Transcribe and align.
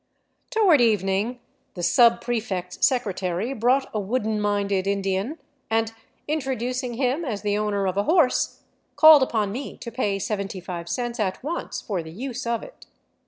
Toward 0.49 0.81
evening 0.81 1.41
the 1.75 1.83
subprefect's 1.83 2.83
secretary 2.83 3.53
brought 3.53 3.87
a 3.93 3.99
wooden 3.99 4.41
minded 4.41 4.87
Indian 4.87 5.37
and, 5.69 5.93
introducing 6.27 6.95
him 6.95 7.23
as 7.23 7.43
the 7.43 7.55
owner 7.55 7.85
of 7.85 7.97
a 7.97 8.03
horse, 8.05 8.61
called 8.95 9.21
upon 9.21 9.51
me 9.51 9.77
to 9.77 9.91
pay 9.91 10.17
75 10.17 10.89
cents 10.89 11.19
at 11.19 11.43
once 11.43 11.81
for 11.81 12.01
the 12.01 12.09
use 12.09 12.47
of 12.47 12.63
it. 12.63 12.87